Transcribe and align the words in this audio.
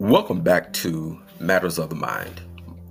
Welcome 0.00 0.40
back 0.40 0.72
to 0.72 1.20
Matters 1.40 1.78
of 1.78 1.90
the 1.90 1.94
Mind. 1.94 2.40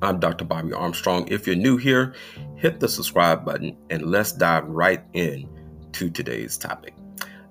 I'm 0.03 0.19
Dr. 0.19 0.45
Bobby 0.45 0.73
Armstrong. 0.73 1.27
If 1.27 1.47
you're 1.47 1.55
new 1.55 1.75
here, 1.75 2.13
hit 2.55 2.79
the 2.79 2.87
subscribe 2.87 3.43
button 3.43 3.75
and 3.89 4.03
let's 4.03 4.31
dive 4.31 4.65
right 4.67 5.01
in 5.13 5.49
to 5.93 6.11
today's 6.11 6.55
topic. 6.55 6.93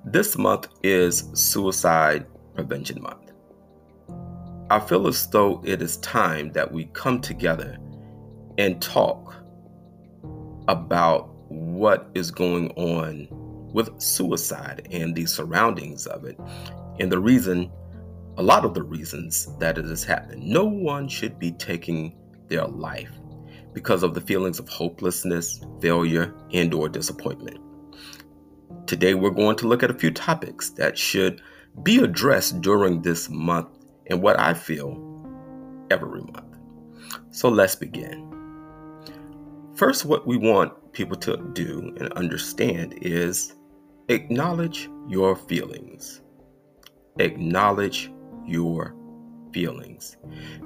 This 0.04 0.38
month 0.38 0.68
is 0.84 1.28
Suicide 1.34 2.24
Prevention 2.54 3.02
Month. 3.02 3.32
I 4.70 4.78
feel 4.78 5.08
as 5.08 5.26
though 5.26 5.60
it 5.64 5.82
is 5.82 5.96
time 5.96 6.52
that 6.52 6.70
we 6.70 6.84
come 6.92 7.20
together 7.20 7.78
and 8.58 8.80
talk 8.80 9.34
about 10.68 11.34
what 11.48 12.08
is 12.14 12.30
going 12.30 12.70
on 12.76 13.26
with 13.72 14.00
suicide 14.00 14.86
and 14.92 15.16
the 15.16 15.26
surroundings 15.26 16.06
of 16.06 16.24
it 16.24 16.38
and 17.00 17.10
the 17.10 17.18
reason 17.18 17.72
a 18.38 18.42
lot 18.42 18.64
of 18.64 18.72
the 18.72 18.82
reasons 18.82 19.54
that 19.58 19.76
it 19.76 19.84
has 19.84 20.04
happened. 20.04 20.42
no 20.42 20.64
one 20.64 21.08
should 21.08 21.38
be 21.38 21.52
taking 21.52 22.16
their 22.48 22.66
life 22.66 23.10
because 23.74 24.02
of 24.02 24.14
the 24.14 24.20
feelings 24.20 24.58
of 24.58 24.68
hopelessness 24.68 25.60
failure 25.80 26.34
and 26.52 26.72
or 26.72 26.88
disappointment 26.88 27.58
today 28.86 29.14
we're 29.14 29.30
going 29.30 29.56
to 29.56 29.68
look 29.68 29.82
at 29.82 29.90
a 29.90 29.94
few 29.94 30.10
topics 30.10 30.70
that 30.70 30.96
should 30.96 31.42
be 31.82 31.98
addressed 31.98 32.60
during 32.62 33.02
this 33.02 33.28
month 33.28 33.68
and 34.06 34.22
what 34.22 34.38
i 34.38 34.54
feel 34.54 34.96
every 35.90 36.22
month 36.22 36.56
so 37.30 37.48
let's 37.48 37.76
begin 37.76 38.24
first 39.74 40.06
what 40.06 40.26
we 40.26 40.36
want 40.36 40.72
people 40.92 41.16
to 41.16 41.36
do 41.52 41.94
and 41.98 42.10
understand 42.14 42.94
is 43.02 43.54
Acknowledge 44.10 44.88
your 45.06 45.36
feelings. 45.36 46.22
Acknowledge 47.18 48.10
your 48.48 48.94
feelings. 49.52 50.16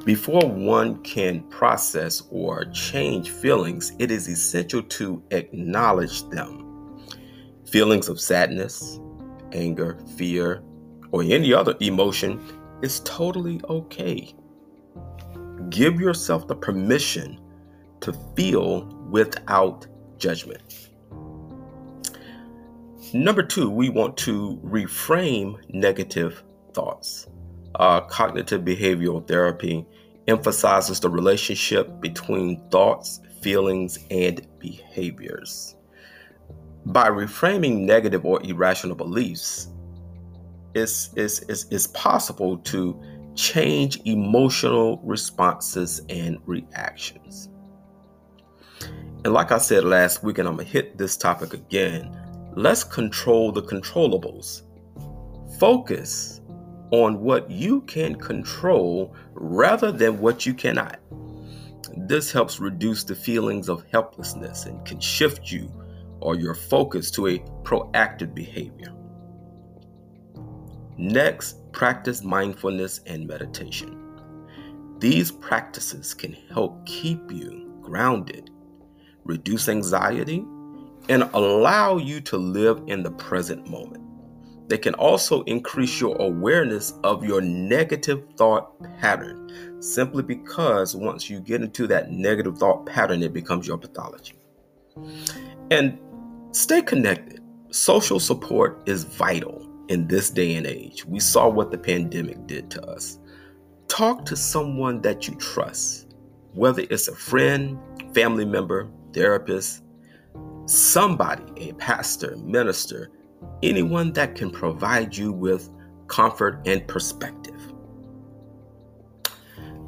Before 0.04 0.46
one 0.48 1.02
can 1.02 1.42
process 1.44 2.22
or 2.30 2.64
change 2.66 3.30
feelings, 3.30 3.92
it 3.98 4.10
is 4.10 4.28
essential 4.28 4.82
to 4.82 5.22
acknowledge 5.30 6.28
them. 6.30 7.02
Feelings 7.66 8.08
of 8.08 8.20
sadness, 8.20 9.00
anger, 9.52 9.98
fear, 10.16 10.62
or 11.10 11.22
any 11.22 11.52
other 11.54 11.74
emotion 11.80 12.40
is 12.82 13.00
totally 13.00 13.60
okay. 13.68 14.34
Give 15.68 16.00
yourself 16.00 16.48
the 16.48 16.56
permission 16.56 17.40
to 18.00 18.12
feel 18.36 18.86
without 19.10 19.86
judgment. 20.18 20.90
Number 23.14 23.42
two, 23.42 23.70
we 23.70 23.90
want 23.90 24.16
to 24.18 24.58
reframe 24.64 25.58
negative 25.68 26.42
thoughts. 26.72 27.26
Uh, 27.76 28.00
cognitive 28.02 28.62
behavioral 28.62 29.26
therapy 29.26 29.86
emphasizes 30.28 31.00
the 31.00 31.08
relationship 31.08 32.00
between 32.00 32.62
thoughts, 32.70 33.20
feelings, 33.40 33.98
and 34.10 34.46
behaviors. 34.58 35.76
By 36.86 37.08
reframing 37.08 37.80
negative 37.80 38.24
or 38.24 38.42
irrational 38.44 38.96
beliefs, 38.96 39.68
it's, 40.74 41.10
it's, 41.16 41.40
it's, 41.42 41.66
it's 41.70 41.86
possible 41.88 42.58
to 42.58 43.00
change 43.34 44.00
emotional 44.04 45.00
responses 45.02 46.02
and 46.08 46.38
reactions. 46.44 47.48
And 49.24 49.32
like 49.32 49.52
I 49.52 49.58
said 49.58 49.84
last 49.84 50.22
week, 50.22 50.38
and 50.38 50.48
I'm 50.48 50.56
going 50.56 50.66
to 50.66 50.72
hit 50.72 50.98
this 50.98 51.16
topic 51.16 51.54
again 51.54 52.16
Let's 52.54 52.84
control 52.84 53.50
the 53.50 53.62
controllables. 53.62 54.62
Focus 55.58 56.41
on 56.92 57.20
what 57.20 57.50
you 57.50 57.80
can 57.82 58.14
control 58.14 59.16
rather 59.32 59.90
than 59.90 60.20
what 60.20 60.46
you 60.46 60.54
cannot. 60.54 61.00
This 61.96 62.30
helps 62.30 62.60
reduce 62.60 63.02
the 63.02 63.14
feelings 63.14 63.68
of 63.68 63.84
helplessness 63.90 64.66
and 64.66 64.84
can 64.84 65.00
shift 65.00 65.50
you 65.50 65.72
or 66.20 66.36
your 66.36 66.54
focus 66.54 67.10
to 67.12 67.26
a 67.28 67.38
proactive 67.64 68.34
behavior. 68.34 68.92
Next, 70.98 71.72
practice 71.72 72.22
mindfulness 72.22 73.00
and 73.06 73.26
meditation. 73.26 73.98
These 74.98 75.32
practices 75.32 76.12
can 76.12 76.34
help 76.50 76.84
keep 76.86 77.32
you 77.32 77.74
grounded, 77.80 78.50
reduce 79.24 79.68
anxiety, 79.68 80.44
and 81.08 81.22
allow 81.32 81.96
you 81.96 82.20
to 82.20 82.36
live 82.36 82.82
in 82.86 83.02
the 83.02 83.10
present 83.12 83.68
moment. 83.68 84.11
They 84.68 84.78
can 84.78 84.94
also 84.94 85.42
increase 85.42 86.00
your 86.00 86.16
awareness 86.16 86.94
of 87.04 87.24
your 87.24 87.40
negative 87.40 88.24
thought 88.36 88.80
pattern 89.00 89.82
simply 89.82 90.22
because 90.22 90.94
once 90.94 91.28
you 91.28 91.40
get 91.40 91.60
into 91.60 91.86
that 91.88 92.10
negative 92.10 92.58
thought 92.58 92.86
pattern, 92.86 93.22
it 93.22 93.32
becomes 93.32 93.66
your 93.66 93.78
pathology. 93.78 94.34
And 95.70 95.98
stay 96.52 96.82
connected. 96.82 97.40
Social 97.70 98.20
support 98.20 98.80
is 98.86 99.04
vital 99.04 99.68
in 99.88 100.06
this 100.06 100.30
day 100.30 100.54
and 100.54 100.66
age. 100.66 101.04
We 101.04 101.20
saw 101.20 101.48
what 101.48 101.70
the 101.70 101.78
pandemic 101.78 102.46
did 102.46 102.70
to 102.70 102.86
us. 102.86 103.18
Talk 103.88 104.24
to 104.26 104.36
someone 104.36 105.02
that 105.02 105.26
you 105.28 105.34
trust, 105.34 106.14
whether 106.54 106.82
it's 106.88 107.08
a 107.08 107.14
friend, 107.14 107.78
family 108.14 108.44
member, 108.44 108.90
therapist, 109.12 109.82
somebody, 110.66 111.44
a 111.56 111.72
pastor, 111.74 112.36
minister, 112.36 113.10
anyone 113.62 114.12
that 114.12 114.34
can 114.34 114.50
provide 114.50 115.16
you 115.16 115.32
with 115.32 115.68
comfort 116.08 116.60
and 116.66 116.86
perspective. 116.86 117.72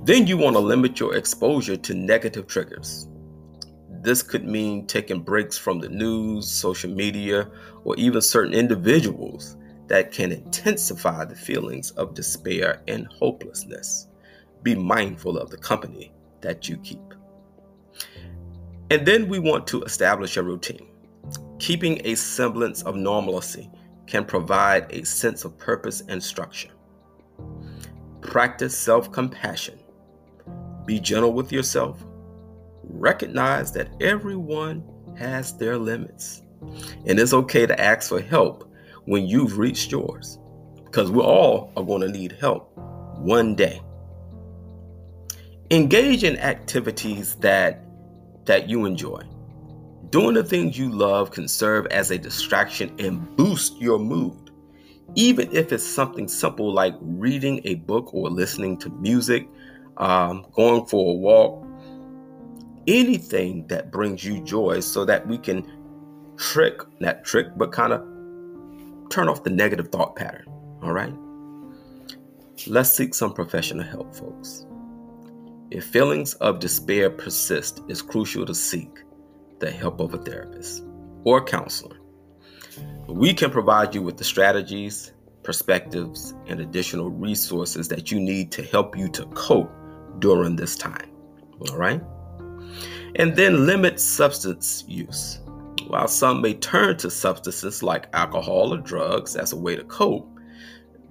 Then 0.04 0.26
you 0.26 0.36
want 0.36 0.54
to 0.56 0.60
limit 0.60 1.00
your 1.00 1.16
exposure 1.16 1.76
to 1.76 1.94
negative 1.94 2.46
triggers. 2.46 3.08
This 4.02 4.22
could 4.22 4.44
mean 4.44 4.86
taking 4.86 5.22
breaks 5.22 5.56
from 5.56 5.78
the 5.78 5.88
news, 5.88 6.50
social 6.50 6.90
media, 6.90 7.50
or 7.84 7.96
even 7.96 8.20
certain 8.20 8.52
individuals 8.52 9.56
that 9.86 10.12
can 10.12 10.32
intensify 10.32 11.24
the 11.24 11.34
feelings 11.34 11.90
of 11.92 12.14
despair 12.14 12.82
and 12.86 13.06
hopelessness. 13.06 14.08
Be 14.62 14.74
mindful 14.74 15.38
of 15.38 15.50
the 15.50 15.56
company 15.56 16.12
that 16.42 16.68
you 16.68 16.76
keep. 16.78 17.00
And 18.90 19.06
then 19.06 19.28
we 19.28 19.38
want 19.38 19.66
to 19.68 19.82
establish 19.82 20.36
a 20.36 20.42
routine. 20.42 20.86
Keeping 21.64 21.98
a 22.04 22.14
semblance 22.14 22.82
of 22.82 22.94
normalcy 22.94 23.70
can 24.06 24.26
provide 24.26 24.84
a 24.90 25.02
sense 25.02 25.46
of 25.46 25.56
purpose 25.56 26.02
and 26.08 26.22
structure. 26.22 26.68
Practice 28.20 28.76
self 28.76 29.10
compassion. 29.10 29.78
Be 30.84 31.00
gentle 31.00 31.32
with 31.32 31.50
yourself. 31.50 32.04
Recognize 32.82 33.72
that 33.72 33.88
everyone 34.02 34.84
has 35.16 35.56
their 35.56 35.78
limits. 35.78 36.42
And 37.06 37.18
it's 37.18 37.32
okay 37.32 37.64
to 37.64 37.80
ask 37.80 38.10
for 38.10 38.20
help 38.20 38.70
when 39.06 39.24
you've 39.24 39.56
reached 39.56 39.90
yours, 39.90 40.38
because 40.84 41.10
we 41.10 41.22
all 41.22 41.72
are 41.78 41.82
going 41.82 42.02
to 42.02 42.08
need 42.10 42.32
help 42.32 42.76
one 43.16 43.54
day. 43.54 43.80
Engage 45.70 46.24
in 46.24 46.36
activities 46.40 47.36
that 47.36 47.86
that 48.44 48.68
you 48.68 48.84
enjoy. 48.84 49.22
Doing 50.14 50.34
the 50.34 50.44
things 50.44 50.78
you 50.78 50.90
love 50.90 51.32
can 51.32 51.48
serve 51.48 51.86
as 51.86 52.12
a 52.12 52.18
distraction 52.18 52.94
and 53.00 53.34
boost 53.34 53.76
your 53.80 53.98
mood. 53.98 54.52
Even 55.16 55.50
if 55.50 55.72
it's 55.72 55.82
something 55.82 56.28
simple 56.28 56.72
like 56.72 56.94
reading 57.00 57.60
a 57.64 57.74
book 57.74 58.14
or 58.14 58.30
listening 58.30 58.78
to 58.78 58.90
music, 58.90 59.48
um, 59.96 60.46
going 60.52 60.86
for 60.86 61.14
a 61.14 61.16
walk, 61.16 61.66
anything 62.86 63.66
that 63.66 63.90
brings 63.90 64.24
you 64.24 64.40
joy 64.44 64.78
so 64.78 65.04
that 65.04 65.26
we 65.26 65.36
can 65.36 65.68
trick, 66.36 66.80
not 67.00 67.24
trick, 67.24 67.48
but 67.56 67.72
kind 67.72 67.92
of 67.92 68.00
turn 69.10 69.28
off 69.28 69.42
the 69.42 69.50
negative 69.50 69.88
thought 69.88 70.14
pattern. 70.14 70.46
All 70.80 70.92
right? 70.92 71.12
Let's 72.68 72.96
seek 72.96 73.14
some 73.14 73.32
professional 73.34 73.82
help, 73.82 74.14
folks. 74.14 74.64
If 75.72 75.86
feelings 75.86 76.34
of 76.34 76.60
despair 76.60 77.10
persist, 77.10 77.82
it's 77.88 78.00
crucial 78.00 78.46
to 78.46 78.54
seek 78.54 79.03
the 79.64 79.70
help 79.70 79.98
of 79.98 80.12
a 80.12 80.18
therapist 80.18 80.84
or 81.24 81.42
counselor. 81.42 81.96
We 83.08 83.32
can 83.32 83.50
provide 83.50 83.94
you 83.94 84.02
with 84.02 84.18
the 84.18 84.24
strategies, 84.24 85.12
perspectives, 85.42 86.34
and 86.46 86.60
additional 86.60 87.08
resources 87.10 87.88
that 87.88 88.10
you 88.10 88.20
need 88.20 88.52
to 88.52 88.62
help 88.62 88.94
you 88.96 89.08
to 89.08 89.24
cope 89.28 89.72
during 90.18 90.56
this 90.56 90.76
time. 90.76 91.10
All 91.70 91.78
right? 91.78 92.02
And 93.16 93.34
then 93.36 93.64
limit 93.66 94.00
substance 94.00 94.84
use. 94.86 95.40
While 95.86 96.08
some 96.08 96.42
may 96.42 96.54
turn 96.54 96.98
to 96.98 97.10
substances 97.10 97.82
like 97.82 98.08
alcohol 98.12 98.74
or 98.74 98.78
drugs 98.78 99.34
as 99.34 99.52
a 99.52 99.56
way 99.56 99.76
to 99.76 99.84
cope, 99.84 100.28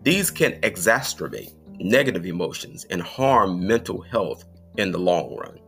these 0.04 0.30
can 0.30 0.60
exacerbate 0.62 1.54
negative 1.80 2.28
emotions 2.28 2.86
and 2.92 3.02
harm 3.02 3.66
mental 3.66 4.02
health 4.02 4.46
in 4.78 4.92
the 4.92 5.00
long 5.00 5.36
run. 5.36 5.60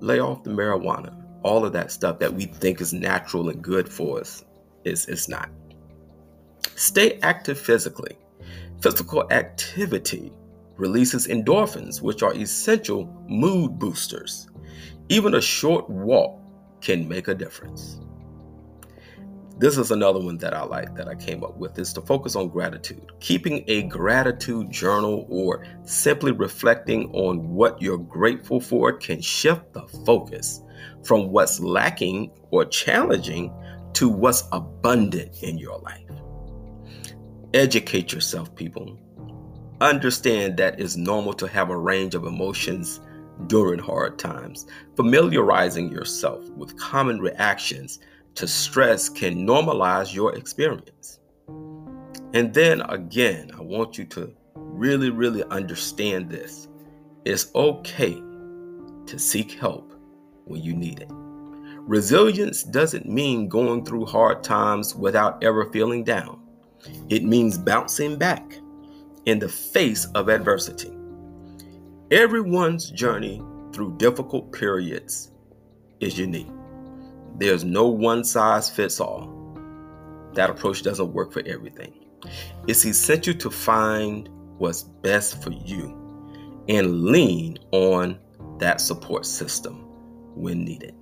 Lay 0.00 0.20
off 0.20 0.44
the 0.44 0.50
marijuana. 0.50 1.21
All 1.42 1.64
of 1.64 1.72
that 1.72 1.90
stuff 1.90 2.18
that 2.20 2.34
we 2.34 2.46
think 2.46 2.80
is 2.80 2.92
natural 2.92 3.48
and 3.48 3.62
good 3.62 3.88
for 3.88 4.20
us 4.20 4.44
is 4.84 5.06
it's 5.06 5.28
not. 5.28 5.50
Stay 6.76 7.18
active 7.22 7.58
physically. 7.58 8.16
Physical 8.80 9.30
activity 9.30 10.32
releases 10.76 11.28
endorphins, 11.28 12.02
which 12.02 12.22
are 12.22 12.34
essential 12.34 13.06
mood 13.28 13.78
boosters. 13.78 14.48
Even 15.08 15.34
a 15.34 15.40
short 15.40 15.88
walk 15.88 16.40
can 16.80 17.08
make 17.08 17.28
a 17.28 17.34
difference. 17.34 18.00
This 19.58 19.78
is 19.78 19.92
another 19.92 20.18
one 20.18 20.38
that 20.38 20.54
I 20.54 20.64
like 20.64 20.96
that 20.96 21.06
I 21.06 21.14
came 21.14 21.44
up 21.44 21.56
with 21.56 21.78
is 21.78 21.92
to 21.92 22.00
focus 22.00 22.34
on 22.34 22.48
gratitude. 22.48 23.12
Keeping 23.20 23.62
a 23.68 23.82
gratitude 23.84 24.70
journal 24.70 25.26
or 25.28 25.64
simply 25.84 26.32
reflecting 26.32 27.10
on 27.12 27.48
what 27.50 27.80
you're 27.80 27.98
grateful 27.98 28.60
for 28.60 28.92
can 28.92 29.20
shift 29.20 29.72
the 29.72 29.82
focus 30.04 30.62
from 31.04 31.30
what's 31.30 31.60
lacking 31.60 32.30
or 32.50 32.64
challenging 32.64 33.52
to 33.94 34.08
what's 34.08 34.44
abundant 34.52 35.42
in 35.42 35.58
your 35.58 35.78
life. 35.80 35.98
Educate 37.54 38.12
yourself, 38.12 38.54
people. 38.54 38.98
Understand 39.80 40.56
that 40.56 40.80
it's 40.80 40.96
normal 40.96 41.34
to 41.34 41.46
have 41.48 41.70
a 41.70 41.76
range 41.76 42.14
of 42.14 42.24
emotions 42.24 43.00
during 43.48 43.78
hard 43.78 44.18
times. 44.18 44.66
Familiarizing 44.96 45.90
yourself 45.90 46.48
with 46.50 46.78
common 46.78 47.20
reactions 47.20 47.98
to 48.36 48.46
stress 48.46 49.08
can 49.08 49.46
normalize 49.46 50.14
your 50.14 50.34
experience. 50.34 51.18
And 52.34 52.54
then 52.54 52.80
again, 52.82 53.50
I 53.56 53.60
want 53.60 53.98
you 53.98 54.04
to 54.06 54.32
really, 54.54 55.10
really 55.10 55.44
understand 55.44 56.30
this. 56.30 56.68
It's 57.24 57.54
okay 57.54 58.14
to 58.14 59.18
seek 59.18 59.52
help 59.52 59.92
when 60.52 60.62
you 60.62 60.74
need 60.74 61.00
it. 61.00 61.08
Resilience 61.86 62.62
doesn't 62.62 63.08
mean 63.08 63.48
going 63.48 63.84
through 63.84 64.06
hard 64.06 64.44
times 64.44 64.94
without 64.94 65.42
ever 65.42 65.64
feeling 65.72 66.04
down, 66.04 66.40
it 67.08 67.24
means 67.24 67.58
bouncing 67.58 68.16
back 68.16 68.56
in 69.26 69.38
the 69.38 69.48
face 69.48 70.04
of 70.14 70.28
adversity. 70.28 70.92
Everyone's 72.10 72.90
journey 72.90 73.42
through 73.72 73.96
difficult 73.96 74.52
periods 74.52 75.32
is 76.00 76.18
unique. 76.18 76.50
There's 77.36 77.64
no 77.64 77.88
one 77.88 78.22
size 78.22 78.68
fits 78.68 79.00
all. 79.00 79.28
That 80.34 80.50
approach 80.50 80.82
doesn't 80.82 81.12
work 81.12 81.32
for 81.32 81.42
everything. 81.46 82.04
It's 82.68 82.84
essential 82.84 83.34
to 83.34 83.50
find 83.50 84.28
what's 84.58 84.82
best 84.82 85.42
for 85.42 85.50
you 85.50 86.64
and 86.68 87.04
lean 87.04 87.58
on 87.72 88.18
that 88.58 88.80
support 88.80 89.26
system 89.26 89.91
when 90.34 90.64
needed. 90.64 90.94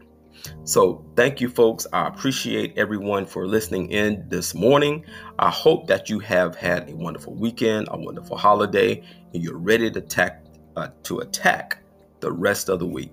So, 0.65 1.05
thank 1.17 1.41
you, 1.41 1.49
folks. 1.49 1.87
I 1.93 2.07
appreciate 2.07 2.73
everyone 2.79 3.27
for 3.27 3.47
listening 3.47 3.91
in 3.91 4.27
this 4.29 4.55
morning. 4.55 5.05
I 5.39 5.51
hope 5.51 5.87
that 5.89 6.09
you 6.09 6.19
have 6.21 6.57
had 6.57 6.89
a 6.89 6.97
wonderful 6.97 7.35
weekend, 7.35 7.89
a 7.91 7.99
wonderful 7.99 8.37
holiday, 8.37 9.03
and 9.35 9.43
you're 9.43 9.59
ready 9.59 9.91
to 9.91 9.99
attack 9.99 10.43
uh, 10.77 10.89
to 11.03 11.19
attack 11.19 11.83
the 12.21 12.33
rest 12.33 12.69
of 12.69 12.79
the 12.79 12.87
week. 12.87 13.13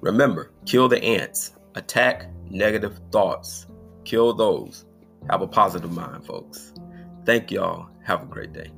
Remember, 0.00 0.52
kill 0.64 0.88
the 0.88 1.02
ants, 1.02 1.52
attack 1.74 2.28
negative 2.48 3.00
thoughts. 3.10 3.66
Kill 4.04 4.32
those. 4.32 4.84
Have 5.28 5.42
a 5.42 5.46
positive 5.46 5.92
mind, 5.92 6.24
folks. 6.24 6.72
Thank 7.24 7.50
y'all. 7.50 7.88
Have 8.04 8.22
a 8.22 8.26
great 8.26 8.52
day. 8.52 8.70